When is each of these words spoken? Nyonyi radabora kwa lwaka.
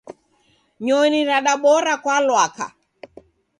Nyonyi 0.83 1.19
radabora 1.29 1.93
kwa 2.03 2.17
lwaka. 2.25 2.65